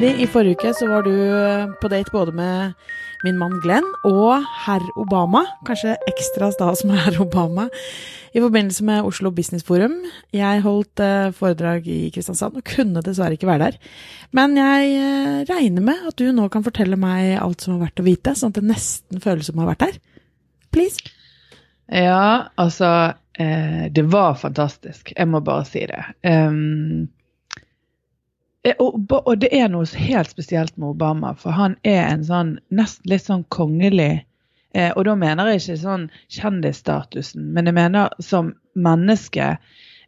[0.00, 2.70] Mary, i forrige uke så var du eh, på date både med
[3.26, 5.42] min mann Glenn og herr Obama.
[5.68, 7.66] Kanskje ekstra stas med herr Obama.
[8.32, 9.98] I forbindelse med Oslo Business Forum.
[10.32, 13.92] Jeg holdt eh, foredrag i Kristiansand og kunne dessverre ikke være der.
[14.32, 18.00] Men jeg eh, regner med at du nå kan fortelle meg alt som har vært
[18.00, 20.02] å vite, sånn at det nesten føles som å ha vært der.
[20.72, 21.12] Please.
[21.92, 25.12] Ja, altså Det var fantastisk.
[25.12, 26.00] Jeg må bare si det.
[26.24, 27.10] Um,
[28.78, 33.08] og, og, det er noe helt spesielt med Obama, for han er en sånn nesten
[33.08, 34.20] litt sånn kongelig
[34.76, 39.54] eh, Og da mener jeg ikke sånn kjendisstatusen, men jeg mener som menneske.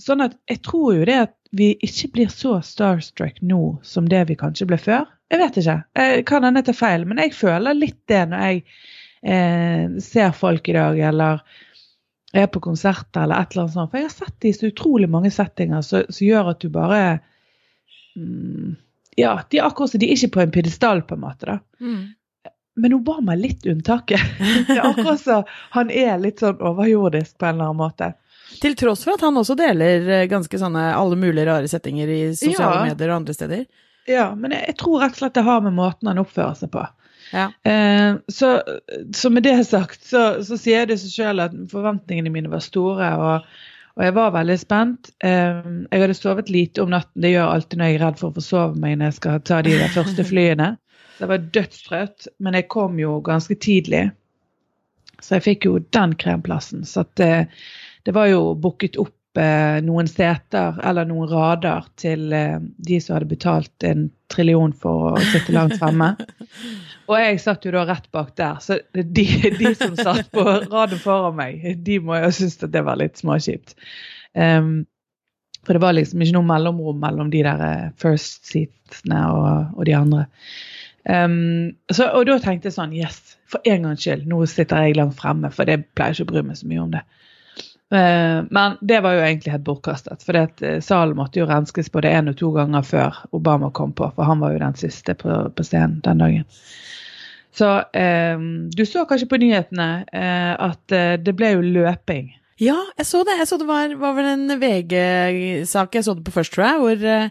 [0.00, 4.24] Sånn at jeg tror jo det at vi ikke blir så starstruck nå som det
[4.30, 5.06] vi kanskje ble før.
[5.30, 5.76] Jeg vet ikke.
[5.98, 8.64] Jeg kan hende ta feil, men jeg føler litt det når jeg
[9.24, 11.42] eh, ser folk i dag, eller
[12.34, 13.92] er på konserter eller et eller annet sånt.
[13.92, 17.00] For jeg har sett det i så utrolig mange settinger som gjør at du bare
[18.18, 18.74] mm,
[19.16, 21.46] Ja, de er akkurat som de er ikke på en pidestall, på en måte.
[21.46, 21.58] da.
[21.80, 22.50] Mm.
[22.82, 24.20] Men Obama er litt unntaket.
[24.66, 25.44] det er akkurat som
[25.76, 28.10] han er litt sånn overjordisk på en eller annen måte.
[28.60, 32.20] Til tross for at han også deler eh, ganske sånne alle mulige rare settinger i
[32.34, 32.90] sosiale ja.
[32.90, 33.64] medier og andre steder.
[34.10, 36.74] Ja, men jeg, jeg tror rett og slett det har med måten han oppfører seg
[36.74, 36.82] på.
[37.34, 37.50] Ja.
[37.66, 38.62] Eh, så,
[39.16, 43.10] så, med det sagt så, så sier det seg sjøl at forventningene mine var store.
[43.18, 43.48] og,
[43.94, 45.10] og jeg var veldig spent.
[45.26, 47.22] Eh, jeg hadde sovet lite om natten.
[47.22, 49.62] Det gjør alltid når jeg er redd for å forsove meg når jeg skal ta
[49.66, 50.74] de første flyene.
[51.14, 54.08] Så jeg var dødstrøtt, men jeg kom jo ganske tidlig.
[55.22, 56.82] Så jeg fikk jo den kremplassen.
[56.86, 57.46] Så at, eh,
[58.06, 63.30] det var jo booket opp noen seter eller noen rader til eh, de som hadde
[63.32, 66.12] betalt en trillion for å sitte langt fremme.
[67.10, 69.26] Og jeg satt jo da rett bak der, så de,
[69.58, 73.20] de som satt på raden foran meg, de må jo synes at det var litt
[73.20, 73.74] småkjipt.
[74.32, 74.86] Um,
[75.66, 79.84] for det var liksom ikke noe mellomrom mellom de der eh, first seatsene og, og
[79.88, 80.24] de andre.
[81.04, 84.96] Um, så, og da tenkte jeg sånn Yes, for en gangs skyld, nå sitter jeg
[84.96, 87.04] langt fremme, for det pleier ikke å bry meg så mye om det.
[87.94, 90.24] Eh, men det var jo egentlig helt bortkastet.
[90.26, 94.08] For eh, salen måtte jo renskes både én og to ganger før Obama kom på,
[94.16, 96.48] for han var jo den siste på, på scenen den dagen.
[97.54, 98.40] Så eh,
[98.74, 102.32] du så kanskje på nyhetene eh, at eh, det ble jo løping.
[102.62, 103.36] Ja, jeg så det.
[103.38, 106.82] Jeg så det var, var vel en VG-sak jeg så det på først, tror jeg,
[106.82, 107.30] hvor,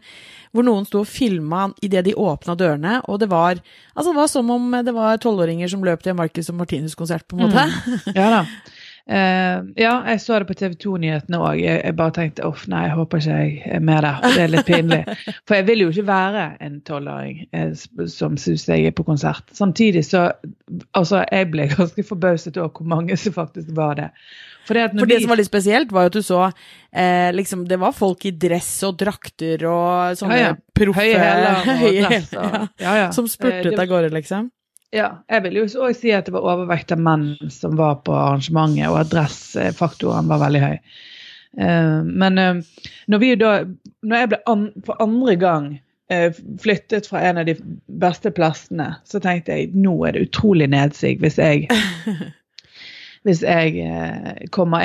[0.52, 3.56] hvor noen sto og filma idet de åpna dørene, og det var
[3.94, 7.24] altså det var som om det var tolvåringer som løp til en Marcus og Martinus-konsert,
[7.28, 7.64] på en måte.
[7.64, 8.16] Mm.
[8.20, 8.44] Ja da.
[9.04, 11.58] Uh, ja, jeg så det på TV 2-nyhetene òg.
[11.60, 14.22] Jeg, jeg, bare tenkte uff, nei, jeg håper ikke jeg er med der.
[14.24, 15.02] Det er litt pinlig.
[15.50, 17.74] For jeg vil jo ikke være en tolvåring eh,
[18.08, 19.52] som syns jeg er på konsert.
[19.52, 20.30] Samtidig så
[20.96, 24.08] Altså, jeg ble ganske forbauset over hvor mange som faktisk var det.
[24.64, 25.26] For det, For det vi...
[25.26, 28.32] som var litt spesielt, var jo at du så eh, liksom, Det var folk i
[28.32, 30.58] dress og drakter og sånne ja, ja.
[30.80, 32.34] proffe Høye hæler og dress.
[32.40, 33.08] Og, ja, ja.
[33.16, 34.48] Som spurtet av gårde, liksom.
[34.94, 38.14] Ja, jeg vil jo også si at det var overvekt av menn som var på
[38.14, 40.76] arrangementet, og at dressfaktoren var veldig høy.
[41.58, 43.54] Uh, men uh, når, da,
[44.06, 45.68] når jeg ble an, for andre gang
[46.14, 46.30] uh,
[46.62, 47.58] flyttet fra en av de
[48.02, 51.68] beste plassene, så tenkte jeg nå er det utrolig nedsig hvis jeg
[53.24, 54.84] hvis jeg eh, kommer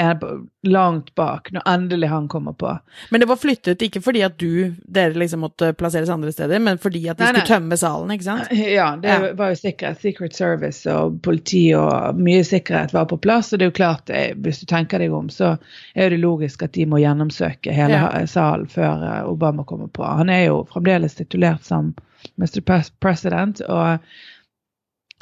[0.62, 2.70] langt bak, når endelig han kommer på.
[3.10, 6.78] Men det var flyttet ikke fordi at du, dere liksom måtte plasseres andre steder, men
[6.78, 7.50] fordi at de nei, skulle nei.
[7.50, 8.54] tømme salen, ikke sant?
[8.78, 9.32] Ja, det ja.
[9.38, 10.00] var jo sikkerhet.
[10.02, 13.52] Secret Service og politi og mye sikkerhet var på plass.
[13.52, 15.56] Og det er jo klart, eh, hvis du tenker deg om, så
[15.94, 18.26] er det logisk at de må gjennomsøke hele ja.
[18.30, 20.06] salen før eh, Obama kommer på.
[20.06, 21.94] Han er jo fremdeles titulert som
[22.38, 22.60] Mr.
[23.00, 23.98] President, og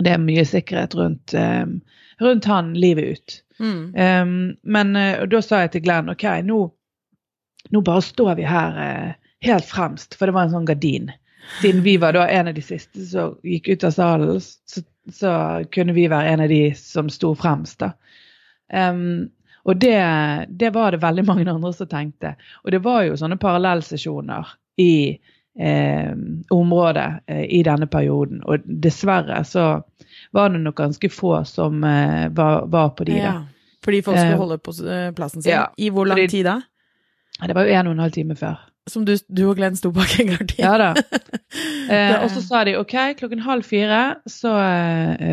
[0.05, 1.79] det er mye sikkerhet rundt um,
[2.21, 3.37] rundt han livet ut.
[3.59, 3.95] Mm.
[3.95, 6.59] Um, men uh, da sa jeg til Glenn OK, nå,
[7.73, 11.13] nå bare står vi her uh, helt fremst, for det var en sånn gardin.
[11.61, 14.83] Siden vi var da en av de siste som gikk ut av salen, så,
[15.15, 15.33] så
[15.75, 17.81] kunne vi være en av de som sto fremst.
[17.85, 17.93] da.
[18.73, 19.29] Um,
[19.67, 19.99] og det,
[20.49, 22.37] det, var det veldig mange andre som tenkte.
[22.63, 25.19] Og det var jo sånne parallellsesjoner i
[25.59, 26.13] eh,
[26.51, 28.43] området eh, i denne perioden.
[28.45, 29.67] Og dessverre så
[30.33, 33.19] var det nok ganske få som eh, var, var, på de.
[33.19, 33.75] Ja, da.
[33.85, 35.53] Fordi folk skulle uh, holde på uh, plassen sin?
[35.53, 36.57] Ja, I hvor lang fordi, tid da?
[37.47, 38.57] Det var jo en og en halv time før.
[38.91, 40.63] Som du, du og Glenn sto bak en gang til?
[40.65, 40.89] Ja da.
[42.23, 44.53] og så sa de OK, klokken halv fire så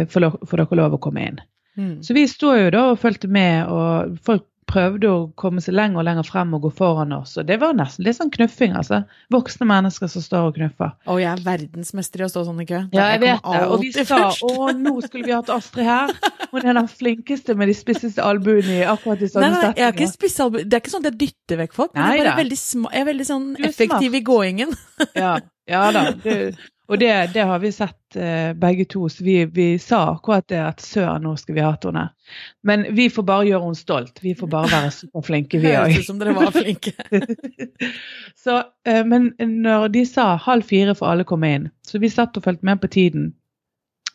[0.10, 1.42] får, får dere lov å komme inn.
[1.78, 1.96] Mm.
[2.06, 6.02] Så vi sto jo da og fulgte med, og folk prøvde å komme seg lenger
[6.02, 7.36] og lenger frem og gå foran oss.
[7.38, 9.04] Og det var nesten litt sånn knuffing, altså.
[9.34, 10.96] Voksne mennesker som står og knuffer.
[11.06, 12.82] Å, jeg er verdensmester i å stå sånn i kø.
[12.96, 13.62] Ja, jeg, jeg vet det.
[13.70, 16.14] Og vi sa å, nå skulle vi hatt Astrid her.
[16.54, 19.80] Hun er den flinkeste med de spisseste albuene i akkurat i sånne settinger.
[19.80, 20.68] Jeg har ikke spisse albuer.
[20.68, 23.02] Det er ikke sånn at jeg dytter vekk folk, men Nei, jeg, er veldig jeg
[23.04, 24.78] er veldig sånn effektiv i gåingen.
[25.24, 25.34] ja,
[25.70, 26.06] ja da.
[26.24, 26.34] Du,
[26.88, 30.60] og det, det, har vi sett eh, begge to, så vi, vi, sa akkurat det
[30.60, 32.10] at søren, nå skal vi hate henne.
[32.68, 34.20] Men vi får bare gjøre henne stolt.
[34.24, 35.94] Vi får bare være superflinke, vi òg.
[35.94, 36.92] Høres ut som dere var flinke.
[38.44, 42.36] så, eh, men når de sa halv fire får alle komme inn, så vi satt
[42.38, 43.32] og fulgte med på tiden.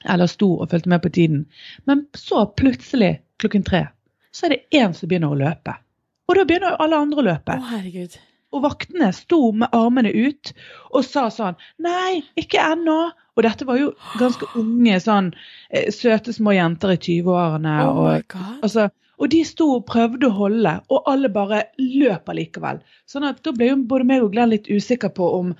[0.05, 1.47] Eller sto og fulgte med på tiden.
[1.88, 3.87] Men så plutselig, klokken tre,
[4.31, 5.81] så er det én som begynner å løpe.
[6.29, 7.56] Og da begynner alle andre å løpe.
[7.56, 8.20] Å, herregud.
[8.54, 10.52] Og vaktene sto med armene ut
[10.88, 13.00] og sa sånn Nei, ikke ennå.
[13.38, 15.28] Og dette var jo ganske unge, sånn
[15.70, 17.74] eh, søte små jenter i 20-årene.
[17.86, 22.80] Oh og, altså, og de sto og prøvde å holde, og alle bare løp allikevel.
[23.10, 25.52] Sånn at da ble jo både meg og Glenn litt usikker på om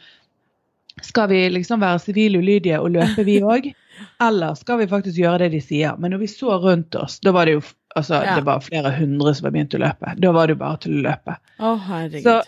[1.07, 3.71] skal vi liksom være sivile ulydige og løpe, vi òg?
[4.27, 5.99] Eller skal vi faktisk gjøre det de sier?
[5.99, 7.63] Men når vi så rundt oss, da var det jo
[7.95, 8.39] altså, ja.
[8.39, 10.15] det var flere hundre som var begynt å løpe.
[10.23, 11.37] Da var det jo bare til å løpe.
[11.59, 12.27] Oh, herregud.
[12.27, 12.41] Så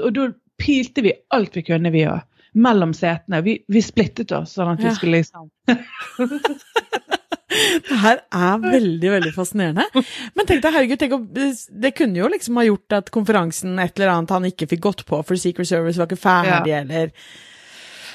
[0.00, 0.28] og da
[0.60, 2.22] pilte vi alt vi kunne, vi òg.
[2.52, 3.40] Mellom setene.
[3.44, 4.96] Vi, vi, splittet oss sånn at vi ja.
[4.96, 5.48] skulle liksom
[7.52, 9.84] Det her er veldig, veldig fascinerende.
[10.36, 13.96] Men tenk deg, herregud, tenk om, det kunne jo liksom ha gjort at konferansen et
[13.98, 16.80] eller annet han ikke fikk gått på, for Secret Service var ikke ferdig, ja.
[16.80, 17.12] eller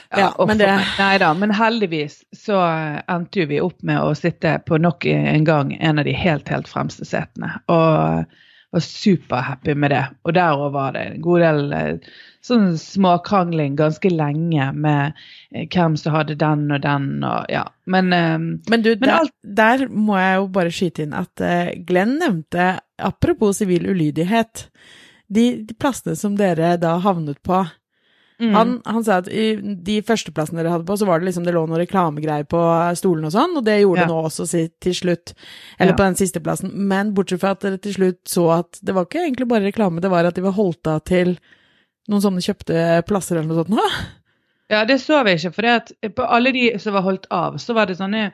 [0.10, 2.60] ja, ja men det Nei da, men heldigvis så
[3.12, 6.50] endte jo vi opp med å sitte på nok en gang en av de helt,
[6.50, 7.58] helt fremste setene.
[7.70, 8.38] Og
[8.72, 10.04] var superhappy med det.
[10.24, 12.10] Og derover var det en god del eh,
[12.44, 15.18] sånn småkrangling ganske lenge med
[15.52, 17.64] eh, hvem som hadde den og den og ja.
[17.86, 19.36] Men, eh, men du, men der, alt...
[19.42, 22.70] der, må jeg jo bare skyte inn at uh, Glenn nevnte,
[23.00, 24.68] apropos sivil ulydighet,
[25.28, 27.64] de, de plassene som dere da havnet på.
[28.38, 28.54] Mm.
[28.54, 31.56] Han, han, sa at i de førsteplassene dere hadde på, så var det liksom det
[31.56, 32.60] lå noen reklamegreier på
[33.00, 34.06] stolen og sånn, og det gjorde ja.
[34.06, 34.46] det nå også
[34.84, 35.34] til slutt.
[35.80, 35.98] Eller ja.
[35.98, 36.74] på den siste plassen.
[36.90, 40.04] Men bortsett fra at dere til slutt så at det var ikke egentlig bare reklame,
[40.04, 41.34] det var at de var holdt av til
[42.08, 43.76] noen sånne kjøpte plasser eller noe sånt.
[43.78, 43.90] Nå.
[44.68, 47.88] Ja, det så vi ikke, for på alle de som var holdt av, så var
[47.88, 48.26] det sånne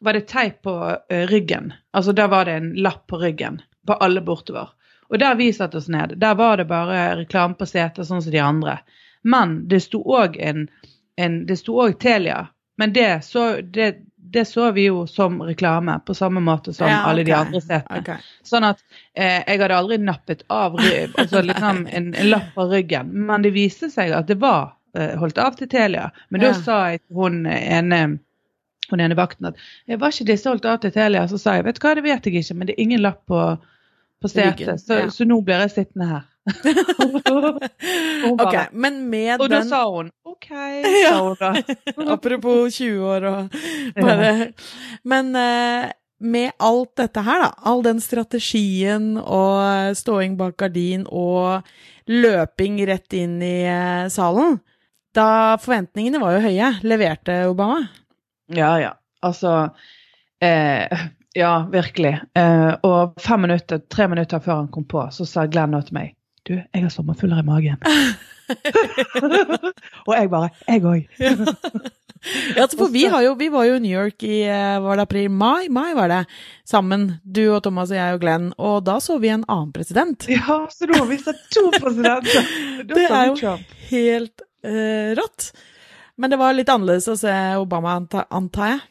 [0.00, 1.74] var det teip på uh, ryggen.
[1.92, 4.70] Altså da var det en lapp på ryggen på alle bortover.
[5.12, 8.32] Og der vi satte oss ned, der var det bare reklame på setet, sånn som
[8.32, 8.78] de andre.
[9.24, 10.66] Men det sto òg en,
[11.16, 12.46] en, Det sto òg Telia.
[12.76, 17.00] Men det så, det, det så, vi jo som reklame, på samme måte som ja,
[17.00, 17.10] okay.
[17.10, 18.00] alle de andre setene.
[18.02, 18.30] Okay.
[18.42, 18.82] Sånn at
[19.14, 23.12] eh, jeg hadde aldri nappet av altså liksom en, en, lapp fra ryggen.
[23.28, 26.10] Men det viste seg at det var eh, holdt av til Telia.
[26.34, 26.50] Men ja.
[26.50, 28.04] da sa jeg til hun ene
[28.90, 31.24] hun ene vakten at jeg var ikke disse holdt av til Telia?
[31.30, 33.22] Så sa jeg vet du hva, det vet jeg ikke, men det er ingen lapp
[33.30, 33.40] på,
[34.20, 34.82] på setet.
[34.82, 35.10] Så, ja.
[35.14, 36.26] så nå blir jeg sittende her.
[38.44, 40.48] Ok, men med og den Og da sa hun OK,
[41.06, 41.52] sa hun da.
[42.12, 43.56] Apropos 20 år og
[43.96, 44.52] bare
[45.08, 45.88] Men uh,
[46.24, 51.66] med alt dette her, da, all den strategien og ståing bak gardin og
[52.08, 54.60] løping rett inn i uh, salen,
[55.14, 57.84] da forventningene var jo høye, leverte Obama?
[58.52, 58.94] Ja, ja.
[59.24, 59.70] Altså
[60.42, 62.20] eh, Ja, virkelig.
[62.34, 65.96] Eh, og fem minutter, tre minutter før han kom på, så sa Glenn nå til
[65.98, 66.12] meg
[66.48, 67.80] du, jeg har sommerfugler i magen.
[70.06, 71.06] og jeg bare Jeg òg.
[72.58, 75.30] ja, for vi, jo, vi, var jo i New York i eh, var det april,
[75.32, 76.22] mai, mai var det,
[76.68, 77.14] sammen.
[77.24, 78.50] Du og Thomas og jeg og Glenn.
[78.58, 80.28] Og da så vi en annen president.
[80.28, 82.50] Ja, så da har vi sett to presidenter!
[82.92, 83.54] det er jo
[83.90, 85.52] helt uh, rått.
[86.20, 87.96] Men det var litt annerledes å se Obama,
[88.28, 88.82] antar jeg?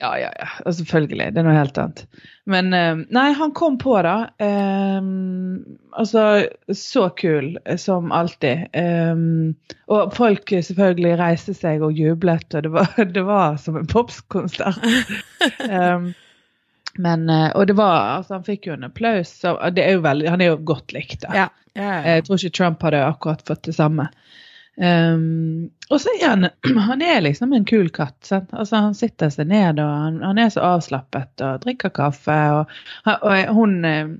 [0.00, 0.72] Ja, ja, ja.
[0.72, 1.26] Selvfølgelig.
[1.34, 2.06] Det er noe helt annet.
[2.48, 4.30] Men uh, Nei, han kom på, da.
[4.40, 5.60] Um,
[5.92, 6.24] altså,
[6.72, 8.72] så kul som alltid.
[8.72, 9.52] Um,
[9.92, 14.80] og folk selvfølgelig reiste seg og jublet, og det var, det var som en popskonsert.
[15.68, 16.12] um,
[16.98, 19.30] men, og det var Altså, han fikk jo en applaus.
[19.44, 21.36] Så, det er jo veldig, han er jo godt likt, da.
[21.36, 22.00] Ja, ja, ja.
[22.16, 24.08] Jeg tror ikke Trump hadde akkurat fått det samme.
[24.80, 26.46] Um, og så er han
[26.88, 28.16] han er liksom en kul katt.
[28.24, 28.52] Sant?
[28.56, 32.38] Altså Han sitter seg ned, og han, han, er så avslappet og drikker kaffe.
[32.56, 32.76] Og,
[33.10, 34.14] og hun eh,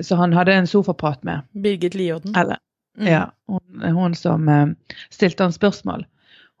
[0.00, 1.48] Så han hadde en sofaprat med.
[1.52, 2.36] Birgit Lioden.
[2.36, 2.62] Eller,
[2.98, 3.08] mm.
[3.10, 3.26] Ja.
[3.50, 6.06] Hun, hun som uh, stilte han spørsmål.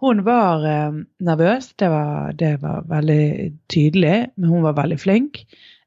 [0.02, 5.44] Hun var uh, nervøs, det var, det var, veldig tydelig, men hun var veldig flink.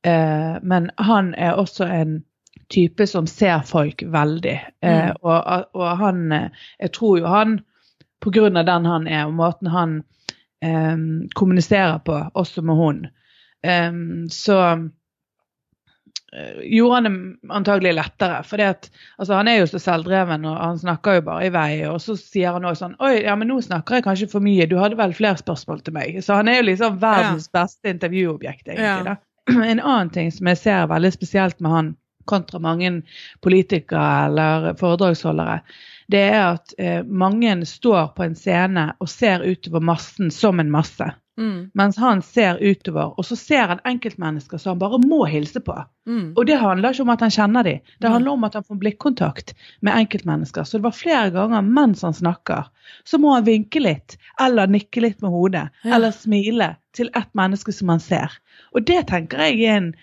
[0.07, 2.23] Uh, men han er også en
[2.69, 4.57] type som ser folk veldig.
[4.81, 5.21] Eh, mm.
[5.21, 6.25] og, og, han
[6.79, 7.59] Jeg tror jo han,
[8.21, 9.97] på grunn av den han er, og måten han
[10.63, 10.97] eh,
[11.35, 13.01] kommuniserer på, også med hun,
[13.65, 13.91] eh,
[14.31, 14.59] så
[16.63, 18.41] gjorde han det antagelig lettere.
[18.43, 21.69] For altså, han er jo så selvdreven, og han snakker jo bare i vei.
[21.89, 24.67] Og så sier han også sånn Oi, ja, men nå snakker jeg kanskje for mye.
[24.69, 26.19] Du hadde vel flere spørsmål til meg.
[26.25, 29.15] Så han er jo liksom verdens beste intervjuobjekt, egentlig.
[29.15, 29.21] Ja.
[29.71, 31.89] En annen ting som jeg ser veldig spesielt med han,
[32.25, 33.01] kontra mange
[33.45, 35.59] politikere eller foredragsholdere,
[36.11, 40.73] det er at eh, mange står på en scene og ser utover massen som en
[40.73, 41.07] masse.
[41.37, 41.69] Mm.
[41.73, 45.75] Mens han ser utover, og så ser han enkeltmennesker som han bare må hilse på.
[46.07, 46.31] Mm.
[46.37, 48.79] Og det handler ikke om at han kjenner dem, det handler om at han får
[48.79, 50.63] blikkontakt med enkeltmennesker.
[50.63, 52.69] Så det var flere ganger mens han snakker,
[53.03, 55.95] så må han vinke litt, eller nikke litt med hodet, ja.
[55.97, 58.39] eller smile til et menneske som han ser.
[58.71, 59.95] Og det tenker jeg er en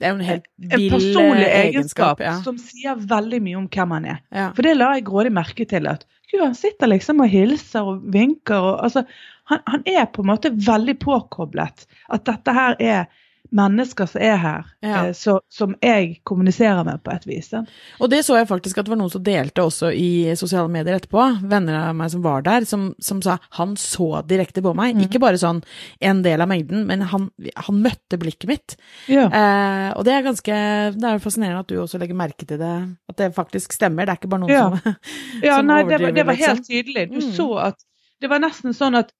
[0.00, 2.38] det er jo en helt vill personlig egenskap, ja.
[2.40, 4.22] som sier veldig mye om hvem han er.
[4.32, 4.46] Ja.
[4.56, 5.88] For det la jeg grådig merke til.
[5.90, 8.56] at Gud, han sitter liksom og hilser og vinker.
[8.56, 9.04] Og, altså,
[9.52, 11.84] han, han, er på en måte veldig påkoblet.
[12.08, 13.10] At dette her er
[13.50, 15.06] mennesker som er her, ja.
[15.06, 17.50] eh, så, som jeg kommuniserer med på et vis.
[17.52, 17.62] Ja.
[17.98, 20.98] Og det så jeg faktisk at det var noen som delte også i sosiale medier
[20.98, 24.96] etterpå, venner av meg som var der, som, som sa han så direkte på meg.
[24.96, 25.04] Mm.
[25.08, 25.62] Ikke bare sånn
[25.98, 27.28] en del av mengden, men han,
[27.66, 28.78] han møtte blikket mitt.
[29.10, 29.26] Ja.
[29.28, 30.56] Eh, og det er ganske
[30.94, 32.74] Det er fascinerende at du også legger merke til det,
[33.10, 34.06] at det faktisk stemmer.
[34.06, 34.98] Det er ikke bare noen som,
[35.46, 36.10] ja, som nei, overdriver.
[36.10, 37.06] Det var, det var helt tydelig.
[37.10, 37.32] Du mm.
[37.36, 37.80] så at
[38.20, 39.14] det var nesten sånn at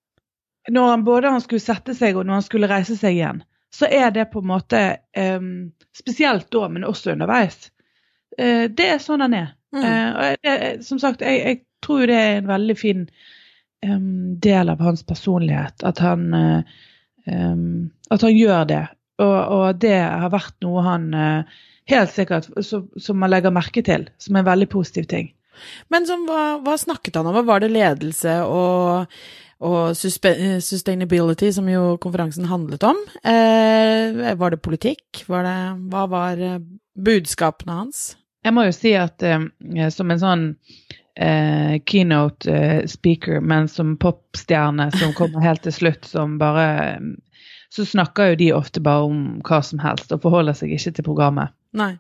[0.71, 3.41] når han både han skulle sette seg og når han skulle reise seg igjen,
[3.75, 4.81] så er det på en måte
[5.17, 7.71] um, Spesielt da, men også underveis.
[8.39, 9.49] Uh, det er sånn han er.
[9.75, 9.83] Mm.
[9.83, 10.55] Uh, det,
[10.87, 13.07] som sagt, jeg, jeg, tror det er en veldig fin
[13.87, 16.81] um, del av hans personlighet at han, uh,
[17.25, 18.83] um, at han gjør det.
[19.21, 21.11] Og, og, det har vært noe han
[21.91, 25.29] helt sikkert så, som man legger merke til, som er en veldig positiv ting.
[25.93, 27.41] Men som, hva, hva snakket han om?
[27.45, 29.13] Var det ledelse og
[29.61, 33.01] og sustainability, som jo konferansen handlet om.
[33.21, 35.25] Eh, var det politikk?
[35.29, 35.59] Var det,
[35.93, 36.63] hva var eh,
[36.97, 38.05] budskapene hans?
[38.45, 39.45] Jeg må jo si at eh,
[39.93, 40.47] som en sånn
[41.21, 47.11] eh, keynote eh, speaker, men som popstjerne som kommer helt til slutt, som bare eh,
[47.71, 51.05] Så snakker jo de ofte bare om hva som helst og forholder seg ikke til
[51.07, 51.53] programmet.
[51.71, 51.93] Nei.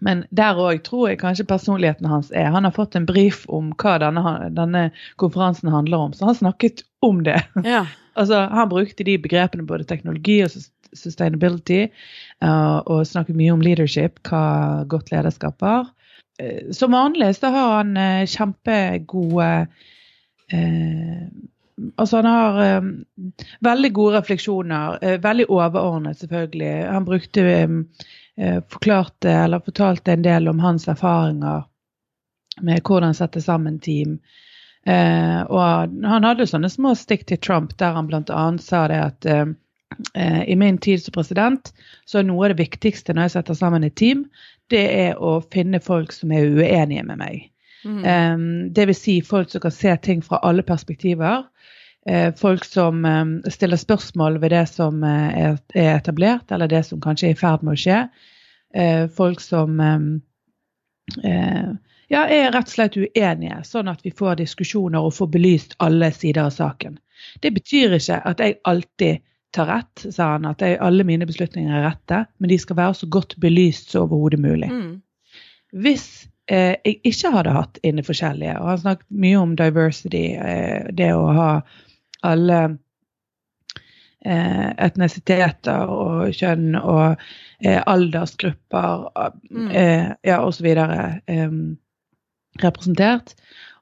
[0.00, 2.50] Men der òg tror jeg kanskje personligheten hans er.
[2.54, 4.84] Han har fått en brief om hva denne, denne
[5.22, 7.40] konferansen handler om, så han snakket om det.
[7.64, 7.84] Ja.
[8.20, 10.54] altså, han brukte de begrepene både teknologi og
[10.94, 11.86] sustainability,
[12.44, 15.90] uh, og snakket mye om leadership, hva godt lederskap var.
[16.42, 19.50] Uh, som vanlig så har han uh, kjempegode
[21.98, 22.90] Altså han har um,
[23.66, 26.72] veldig gode refleksjoner, veldig overordnet selvfølgelig.
[26.86, 27.80] Han brukte um,
[28.40, 31.64] uh, forklarte eller fortalte en del om hans erfaringer
[32.62, 34.18] med hvordan sette sammen team.
[34.84, 38.42] Uh, og han hadde sånne små stikk til Trump der han bl.a.
[38.60, 39.46] sa det at eh,
[40.12, 41.72] eh, i min tid som president
[42.04, 44.26] så er noe av det viktigste når jeg setter sammen et team,
[44.68, 47.48] det er å finne folk som er uenige med meg.
[47.84, 48.04] Mm.
[48.04, 51.44] Um, det vil si folk som kan se ting fra alle perspektiver.
[52.08, 56.84] Uh, folk som um, stiller spørsmål ved det som uh, er, er, etablert, eller det
[56.88, 58.00] som kanskje er i ferd med å skje.
[58.74, 61.68] Eh, folk som eh,
[62.08, 66.10] ja, er rett og slett uenige, sånn at vi får diskusjoner og får belyst alle
[66.14, 66.98] sider av saken.
[67.40, 69.22] Det betyr ikke at jeg alltid
[69.54, 72.98] tar rett, sa han, at jeg, alle mine beslutninger er rette, men de skal være
[72.98, 74.70] så godt belyst som overhodet mulig.
[74.72, 74.96] Mm.
[75.84, 80.88] Hvis eh, jeg ikke hadde hatt inne forskjellige, og han snakket mye om diversity, eh,
[80.92, 81.50] det å ha
[82.24, 82.60] alle
[84.24, 87.20] eh, etnisiteter og kjønn og
[87.64, 89.08] eh, aldersgrupper
[89.50, 89.70] mm.
[89.70, 90.70] eh, ja, osv.
[90.72, 91.58] Eh,
[92.62, 93.34] representert.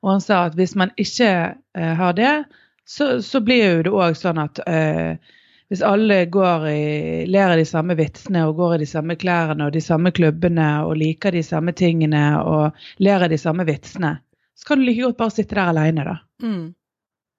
[0.02, 2.34] Og han sa at hvis man ikke eh, har det,
[2.88, 5.14] så, så, blir jo det òg sånn at eh,
[5.72, 6.80] hvis alle går i,
[7.32, 10.66] ler av de samme vitsene og går i de samme klærne og de samme klubbene
[10.84, 14.10] og liker de samme tingene og ler av de samme vitsene,
[14.52, 16.18] så kan du like godt bare sitte der alene, da.
[16.44, 16.66] Mm.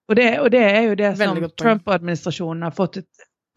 [0.10, 2.98] Og, det, og, det, er jo det som Trump-administrasjonen har fått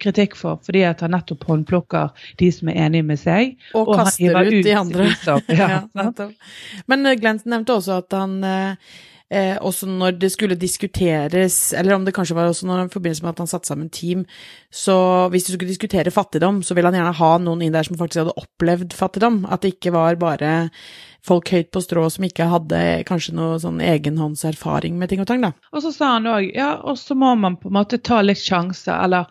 [0.04, 3.56] kritikk for, fordi at han nettopp håndplukker de som er enige med seg.
[3.72, 5.08] Og, og kaster ut, ut de andre.
[5.62, 6.30] ja, ja,
[6.84, 8.96] Men eh, Glenn nevnte også at han eh,
[9.32, 13.24] eh, også når det skulle diskuteres, eller om det kanskje var også når, i forbindelse
[13.24, 14.24] med at han satte sammen team,
[14.70, 14.96] så
[15.32, 18.24] hvis du skulle diskutere fattigdom, så ville han gjerne ha noen inn der som faktisk
[18.24, 19.44] hadde opplevd fattigdom.
[19.50, 20.54] At det ikke var bare
[21.26, 25.42] folk høyt på strå som ikke hadde kanskje noe sånn egenhåndserfaring med ting og tang,
[25.42, 25.52] da.
[25.74, 28.42] Og så sa han òg, ja, og så må man på en måte ta litt
[28.42, 29.26] sjanse, eller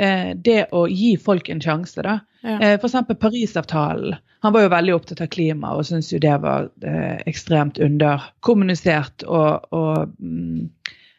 [0.00, 2.22] eh, det å gi folk en sjanse, da.
[2.44, 2.60] Ja.
[2.60, 3.18] Eh, F.eks.
[3.20, 4.16] Parisavtalen.
[4.40, 9.24] Han var jo veldig opptatt av klima og syntes jo det var eh, ekstremt underkommunisert.
[9.24, 10.66] Og, og mm,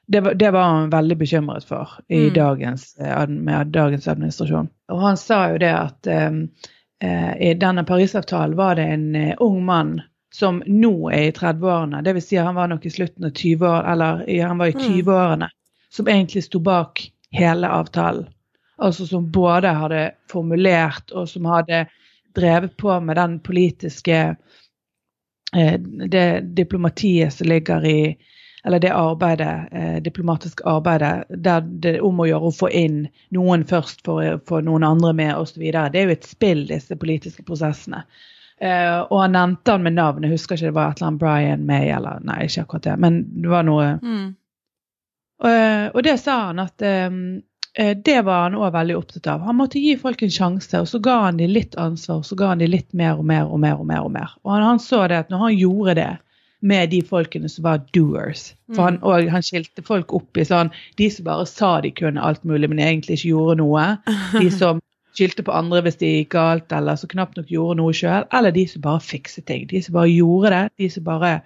[0.06, 2.34] det, var, det, var, han veldig bekymret for i mm.
[2.36, 4.70] dagens, eh, med dagens administrasjon.
[4.94, 6.30] Og han sa jo det at eh,
[7.02, 9.98] eh i denne Parisavtalen var det en eh, ung mann
[10.36, 12.30] som nå er i 30-årene, dvs.
[12.30, 15.90] Si han var nok i slutten av 20-årene, eller han var i 20-årene, mm.
[15.90, 18.30] som egentlig sto bak hele avtalen.
[18.78, 21.86] Altså som både hadde formulert og som hadde
[22.36, 24.36] drevet på med den politiske
[25.56, 25.80] eh,
[26.12, 28.18] Det diplomatiet som ligger i
[28.66, 33.04] Eller det arbeidet, eh, diplomatiske arbeidet der det er om å gjøre å få inn
[33.30, 35.62] noen først for få noen andre med osv.
[35.62, 38.02] Det er jo et spill, disse politiske prosessene.
[38.64, 40.24] Uh, og han nevnte han med navn.
[40.24, 42.98] Jeg husker ikke det var et eller annet Brian May eller Nei, ikke akkurat det,
[43.04, 44.28] men det var noe mm.
[45.44, 47.12] uh, Og det sa han at Eh,
[47.76, 49.42] det var han òg veldig opptatt av.
[49.44, 52.22] Han måtte gi folk en sjanse, og så ga han dem litt ansvar.
[52.22, 53.82] og Så ga han dem litt mer og mer og mer.
[53.82, 54.38] Og mer og mer.
[54.46, 56.14] Og han, han så det at når han gjorde det
[56.66, 59.04] med de folkene som var doers For han, mm.
[59.06, 62.70] og han skilte folk opp i sånn De som bare sa de kunne alt mulig,
[62.72, 63.86] men egentlig ikke gjorde noe.
[64.38, 64.82] De som
[65.16, 68.26] skyldte på andre hvis de gikk galt, eller så knapt nok gjorde noe sjøl.
[68.36, 69.68] Eller de som bare fikset ting.
[69.72, 70.64] De som bare gjorde det.
[70.82, 71.38] De som bare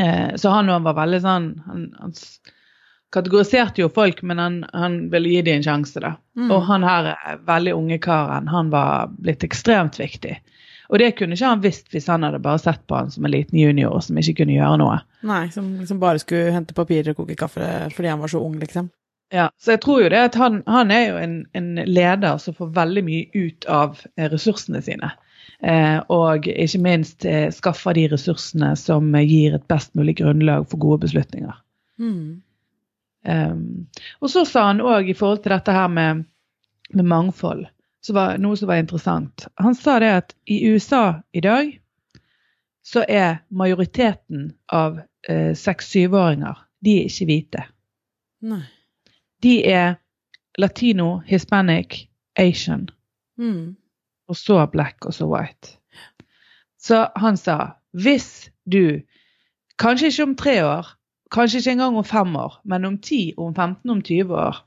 [0.00, 2.16] eh, Så han var veldig sånn han, han
[3.14, 6.14] kategoriserte jo folk, men han, han ville gi dem en sjanse, da.
[6.36, 6.50] Mm.
[6.50, 7.12] Og han her
[7.46, 10.36] veldig unge karen, han var blitt ekstremt viktig.
[10.92, 13.32] Og det kunne ikke han visst hvis han hadde bare sett på han som en
[13.32, 14.98] liten junior som ikke kunne gjøre noe.
[15.24, 18.58] Nei, som, som bare skulle hente papirer og koke kaffe fordi han var så ung,
[18.60, 18.90] liksom.
[19.32, 22.54] Ja, så jeg tror jo det at han, han er jo en, en, leder som
[22.54, 25.10] får veldig mye ut av eh, ressursene sine.
[25.64, 30.82] Eh, og ikke minst eh, skaffer de ressursene som gir et best mulig grunnlag for
[30.82, 31.56] gode beslutninger.
[31.98, 32.44] Mm.
[33.24, 33.86] Um,
[34.20, 36.24] og så sa han òg i forhold til dette her med,
[36.92, 37.64] med mangfold,
[38.12, 39.46] var, noe som var interessant.
[39.56, 41.70] Han sa det at i USA i dag
[42.84, 47.62] så er majoriteten av eh, seks-syvåringer de er ikke hvite.
[48.44, 48.60] Nei.
[49.42, 49.94] De er
[50.60, 52.04] latino, hispanic,
[52.36, 52.88] asian.
[53.40, 53.76] Mm.
[54.28, 55.78] Og så black og så white.
[56.80, 59.00] Så han sa hvis du,
[59.78, 60.88] kanskje ikke om tre år,
[61.34, 64.60] Kanskje ikke engang om fem år, men om ti, om 15, om 20 år.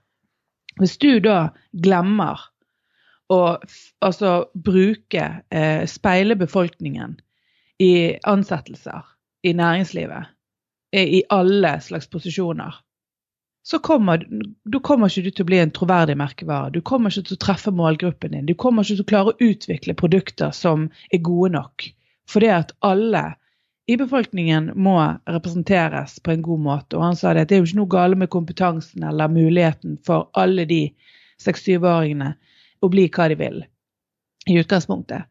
[0.78, 2.42] Hvis du da glemmer
[3.34, 3.40] å
[4.04, 7.18] altså, bruke, eh, speile befolkningen
[7.80, 9.08] i ansettelser
[9.44, 10.34] i næringslivet,
[10.98, 12.76] i alle slags posisjoner,
[13.68, 14.24] så kommer,
[14.64, 16.72] du kommer ikke du til å bli en troverdig merkevare.
[16.72, 18.46] Du kommer ikke til å treffe målgruppen din.
[18.48, 21.90] Du kommer ikke til å klare å utvikle produkter som er gode nok.
[22.32, 23.26] Fordi at alle
[23.88, 26.98] i befolkningen må representeres på en god måte.
[26.98, 29.96] Og han sa det at det er jo ikke noe gale med kompetansen eller muligheten
[30.06, 30.82] for alle de
[31.44, 32.34] 26-åringene
[32.84, 33.62] å bli hva de vil,
[34.48, 35.30] i utgangspunktet.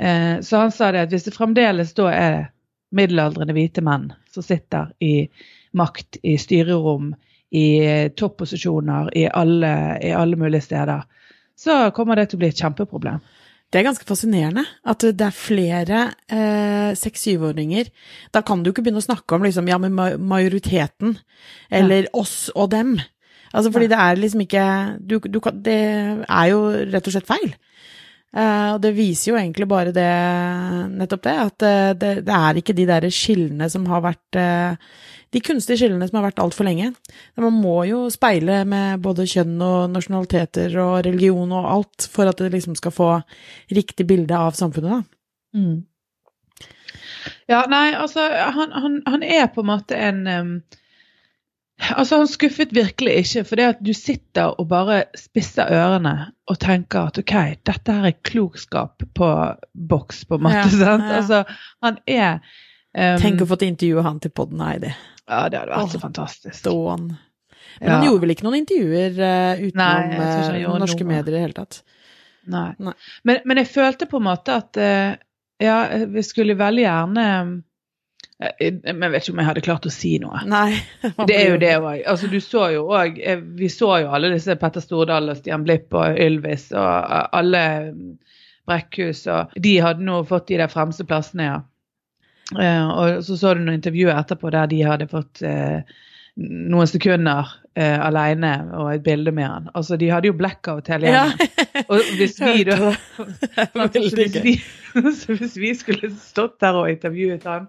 [0.00, 2.38] Eh, så han sa det at hvis det fremdeles da er
[2.96, 5.28] middelaldrende hvite menn som sitter i
[5.76, 7.12] makt, i styrerom,
[7.50, 11.04] i topposisjoner i alle, i alle mulige steder,
[11.58, 13.20] så kommer det til å bli et kjempeproblem.
[13.70, 17.90] Det er ganske fascinerende at det er flere eh, seks-syvåringer.
[18.34, 21.14] Da kan du ikke begynne å snakke om liksom, ja, med majoriteten,
[21.70, 22.12] eller ja.
[22.18, 22.96] oss og dem.
[23.54, 23.92] Altså, fordi ja.
[23.94, 24.64] det er liksom ikke
[24.98, 25.78] du, du, Det
[26.22, 27.54] er jo rett og slett feil.
[28.30, 30.10] Uh, og det viser jo egentlig bare det,
[30.94, 34.92] nettopp det, at uh, det, det, er ikke de der skillene som har vært uh,
[35.30, 36.90] De kunstige skillene som har vært altfor lenge.
[37.38, 42.42] Man må jo speile med både kjønn og nasjonaliteter og religion og alt for at
[42.42, 43.12] det liksom skal få
[43.70, 45.60] riktig bilde av samfunnet, da.
[45.60, 45.78] Mm.
[47.50, 50.52] Ja, nei, altså han, han, han, er på en måte en um
[51.96, 53.44] Altså, Han skuffet virkelig ikke.
[53.48, 56.12] For det at du sitter og bare spisser ørene
[56.50, 57.32] og tenker at OK,
[57.66, 59.28] dette her er klokskap på
[59.88, 60.58] boks, på en måte.
[60.58, 61.06] Ja, sant?
[61.08, 61.22] Ja.
[61.22, 61.44] Altså,
[61.82, 62.42] han er
[62.96, 64.92] um, Tenk å få intervjue han til poden, Heidi.
[65.26, 66.56] Ja, det hadde vært oh, så fantastisk.
[66.58, 67.08] Ståen.
[67.78, 67.96] Men ja.
[67.96, 71.12] han gjorde vel ikke noen intervjuer uh, utenom Nei, uh, norske noe.
[71.12, 71.82] medier i det hele tatt?
[72.50, 72.68] Nei.
[72.82, 72.94] Nei.
[73.28, 75.12] Men, men, jeg følte på en måte at uh,
[75.60, 77.26] ja, vi skulle veldig gjerne
[78.40, 80.42] Eh, men jeg vet ikke om jeg hadde klart å si noe.
[80.48, 80.80] Nei.
[81.28, 82.02] Det er jo det òg.
[82.08, 85.66] Altså, du så jo òg eh, Vi så jo alle disse Petter Stordal og Stian
[85.66, 87.64] Blipp og Ylvis og eh, alle
[88.68, 91.58] Brekkhus og De hadde nå fått de der fremste plassene, ja.
[92.50, 95.42] Og så så du noen intervjuer etterpå der de hadde fått
[96.40, 99.70] noen sekunder uh, alene og et bilde med han.
[99.76, 101.34] Altså, de hadde jo blackout hele gjengen.
[101.36, 101.84] Ja.
[101.86, 102.78] og hvis vi da
[103.94, 104.54] hvis vi,
[105.40, 107.68] hvis vi skulle stått der og intervjuet han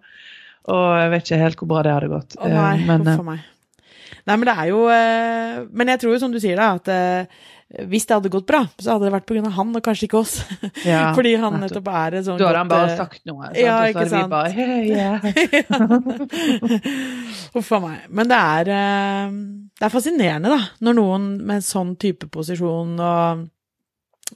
[0.70, 2.38] og jeg vet ikke helt hvor bra det hadde gått.
[2.38, 3.48] Å nei, eh, men, for eh, meg.
[4.22, 6.92] Nei, men det er jo eh, Men jeg tror jo, som du sier, da, at
[7.72, 9.52] hvis det hadde gått bra, så hadde det vært pga.
[9.56, 10.34] han og kanskje ikke oss.
[10.88, 13.60] Ja, Fordi han nettopp er en sånn Da har han bare sagt noe, sant?
[13.62, 14.26] Ja, ikke sant?
[14.26, 15.20] vi bare hey, yeah.
[17.54, 18.10] Huff a meg.
[18.10, 18.72] Men det er,
[19.80, 23.48] det er fascinerende, da, når noen med sånn type posisjon og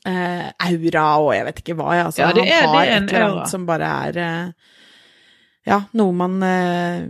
[0.03, 2.85] eh, aura og jeg vet ikke hva, jeg, altså, ja, det er, han har det
[2.85, 4.73] er et eller annet som bare er eh,
[5.65, 7.05] ja, noe man eh,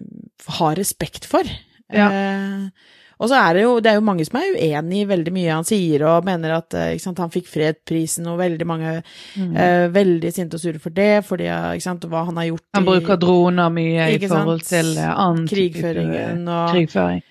[0.60, 1.48] har respekt for.
[1.94, 2.08] Ja.
[2.08, 5.34] Eh, og så er det jo det er jo mange som er uenig i veldig
[5.36, 9.54] mye han sier, og mener at eh, sant, han fikk fredprisen, og veldig mange mm.
[9.56, 11.48] uh, veldig sinte og sure for det, fordi
[11.84, 16.76] sant, hva han har gjort Han bruker droner mye i forhold til annen krigføringen og
[16.76, 17.24] krigføring.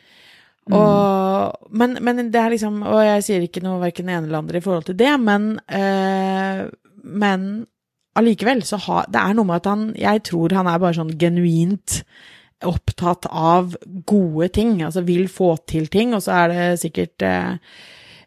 [0.65, 0.79] Mm.
[0.79, 4.63] Og, men, men, det er liksom Og jeg sier ikke noe verken ene eller andre
[4.63, 6.63] i forhold til det, men, uh,
[7.05, 7.43] men
[8.17, 11.13] allikevel så har Det er noe med at han Jeg tror han er bare sånn
[11.21, 12.01] genuint
[12.69, 13.75] opptatt av
[14.07, 17.77] gode ting, altså vil få til ting, og så er det sikkert eh,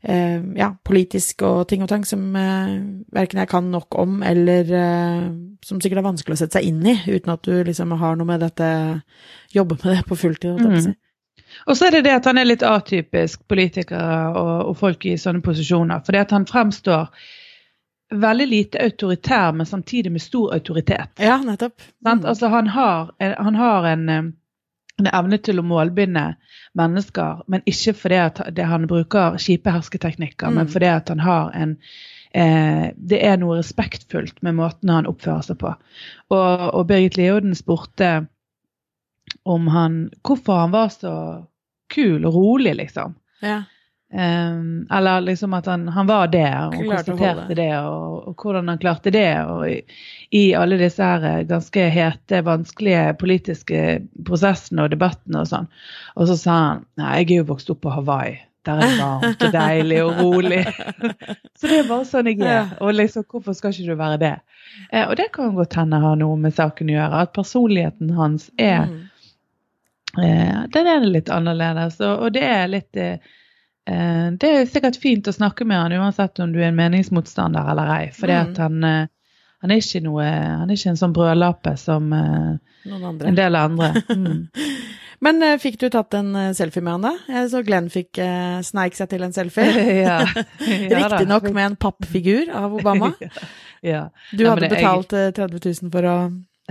[0.02, 2.76] eh, ja, politisk og ting og tang som eh,
[3.16, 5.26] verken jeg kan nok om, eller eh,
[5.66, 8.30] som sikkert er vanskelig å sette seg inn i, uten at du liksom har noe
[8.30, 8.70] med dette
[9.56, 10.60] Jobber med det på fulltid.
[10.60, 10.96] Mm.
[11.72, 15.16] Og så er det det at han er litt atypisk politiker og, og folk i
[15.18, 16.02] sånne posisjoner.
[16.06, 17.08] Fordi at han fremstår
[18.10, 21.10] veldig lite autoritær, men samtidig med stor autoritet.
[21.20, 21.82] Ja, nettopp.
[22.06, 22.26] Mm.
[22.26, 24.24] Altså, han har, han har en, eh,
[24.98, 26.36] en, evne til å målbinde
[26.78, 30.56] mennesker, men ikke fordi at det, han bruker kjipe hersketeknikker, mm.
[30.56, 31.78] men fordi at han har en
[32.32, 35.76] eh, Det er noe respektfullt med måten han oppfører seg på.
[36.30, 38.28] Og, og Birgit Leoden spurte
[39.44, 41.14] om han Hvorfor han var så
[41.94, 43.16] kul og rolig, liksom.
[43.42, 43.64] Ja.
[44.14, 48.80] Um, eller liksom at han, han var det og konstaterte det, og, og, hvordan han
[48.80, 49.30] klarte det.
[49.44, 49.82] Og i,
[50.32, 53.82] i, alle disse her eh, ganske hete, vanskelige politiske
[54.28, 55.68] prosessene og debattene og sånn.
[56.16, 58.38] Og så sa han nei, jeg er jo vokst opp på Hawaii.
[58.68, 60.64] Der er det varmt og deilig og rolig.
[61.60, 62.72] så det er bare sånn jeg er.
[62.84, 64.36] Og liksom, hvorfor skal ikke du være det?
[64.88, 67.26] Eh, og det kan godt hende har noe med saken å gjøre.
[67.28, 69.04] At personligheten hans er mm.
[70.24, 73.36] eh, Den er litt annerledes, og, og det er litt Eh,
[73.88, 77.92] det er sikkert fint å snakke med han uansett om du er en meningsmotstander eller
[77.94, 78.06] ei.
[78.16, 78.54] For mm.
[78.60, 79.08] han, eh,
[79.64, 82.56] han, er ikke noe, han er ikke en sånn brødlape som eh,
[82.92, 83.94] en del andre.
[84.12, 84.48] Mm.
[85.26, 87.14] Men fikk du tatt en selfie med han da?
[87.40, 89.66] Jeg så Glenn fikk eh, sneik seg til en selfie.
[90.04, 90.20] ja.
[90.92, 93.14] ja Riktignok med en pappfigur av Obama.
[93.82, 94.04] ja.
[94.30, 95.34] Du ja, hadde betalt jeg...
[95.40, 96.20] 30 000 for å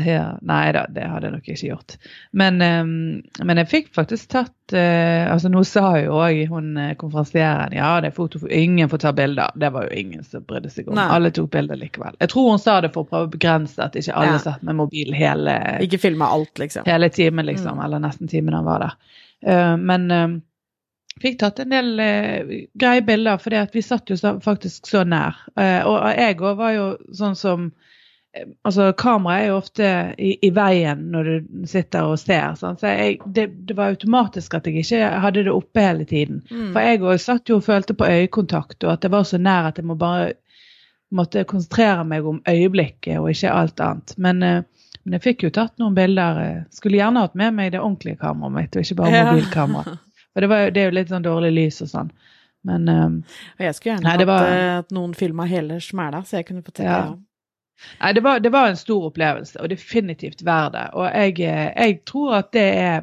[0.04, 1.94] ja, nei da, det hadde jeg nok ikke gjort.
[2.36, 2.88] Men, um,
[3.48, 7.94] men jeg fikk faktisk tatt uh, altså Nå sa jo òg hun uh, konferansieren ja,
[8.04, 9.54] det er foto for ingen får ta bilder.
[9.56, 10.98] Det var jo ingen som brydde seg om.
[10.98, 11.06] Nei.
[11.14, 12.18] Alle tok bilder likevel.
[12.20, 14.42] Jeg tror hun sa det for å prøve å begrense at ikke alle ja.
[14.44, 15.56] satt med mobil hele
[15.86, 16.84] Ikke filma alt, liksom.
[16.88, 17.80] Hele timen, liksom.
[17.80, 17.86] Mm.
[17.88, 19.00] Eller nesten timen han var der.
[19.48, 20.38] Uh, men um,
[21.24, 25.40] fikk tatt en del uh, greie bilder, for vi satt jo så, faktisk så nær.
[25.56, 27.70] Og jeg òg var jo sånn som
[28.62, 32.56] altså Kamera er jo ofte i, i, veien når du sitter og ser.
[32.58, 32.78] Sånn.
[32.80, 36.42] Så jeg, det, det, var automatisk at jeg ikke hadde det oppe hele tiden.
[36.50, 36.72] Mm.
[36.74, 39.70] For jeg òg satt jo og følte på øyekontakt, og at det var så nær
[39.70, 40.34] at jeg må bare
[41.14, 44.16] måtte konsentrere meg om øyeblikket og ikke alt annet.
[44.18, 46.42] Men, uh, men jeg fikk jo tatt noen bilder.
[46.74, 49.28] Skulle gjerne hatt med meg det ordentlige kameraet mitt, og ikke bare ja.
[49.30, 49.98] mobilkamera.
[50.34, 52.10] For det, var, det, er jo litt sånn dårlig lys og sånn.
[52.66, 53.14] Men um,
[53.62, 54.50] Jeg skulle gjerne nei, hatt var,
[54.82, 56.98] at noen filma hele smæla, så jeg kunne fått se ja.
[58.00, 60.86] Nei, det var, det var, en stor opplevelse, og definitivt verdt det.
[60.96, 62.96] Og jeg, jeg, tror at det er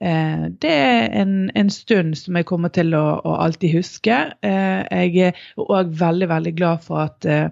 [0.00, 4.20] eh, det er en, en, stund som jeg kommer til å, å alltid huske.
[4.42, 7.50] Eh, jeg er òg veldig, veldig glad for at eh,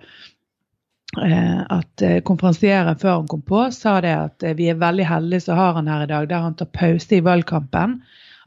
[1.14, 5.76] at konferansieren før han kom på, sa det at vi er veldig heldige som har
[5.76, 8.00] han her i dag, der han tar pause i valgkampen.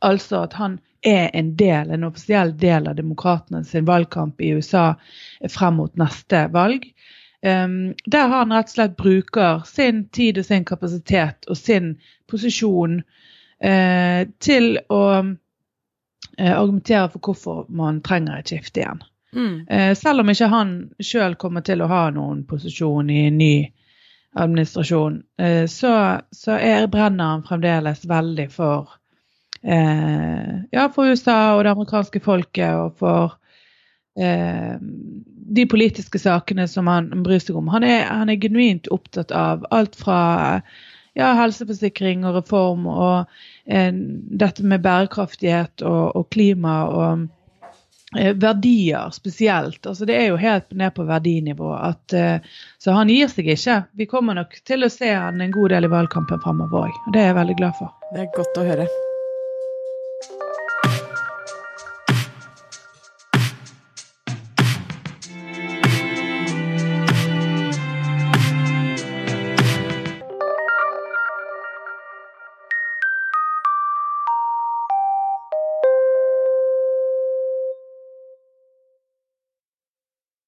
[0.04, 0.76] Altså at han
[1.08, 4.90] er en del, en offisiell del av demokratene sin valgkamp i USA
[5.54, 6.90] frem mot neste valg.
[7.45, 11.91] Um, der han rett og slett bruker sin tid og sin kapasitet og sin
[12.26, 12.95] posisjon
[13.62, 15.36] uh, til å uh,
[16.41, 19.04] argumentere for hvorfor man trenger et skifte igjen.
[19.38, 19.56] Mm.
[19.69, 23.56] Uh, selv om ikke han sjøl kommer til å ha noen posisjon i en ny
[24.38, 25.15] administrasjon,
[25.65, 25.91] så,
[26.30, 28.91] så er, brenner han fremdeles veldig for
[29.65, 33.34] ja, for USA og det amerikanske folket og for
[34.18, 37.70] de politiske sakene som han bryr seg om.
[37.72, 40.18] Han er, han er genuint opptatt av alt fra
[41.18, 43.90] ja, helseforsikring og reform og eh,
[44.44, 47.26] dette med bærekraftighet og, og klima og
[48.18, 49.82] eh, verdier spesielt.
[49.86, 51.74] Altså, det er jo helt ned på verdinivå.
[51.80, 52.54] At, eh,
[52.84, 53.82] så han gir seg ikke.
[53.98, 57.04] Vi kommer nok til å se han en god del i valgkampen fremover òg.
[57.14, 57.94] Det er jeg veldig glad for.
[58.14, 58.90] Det er godt å høre.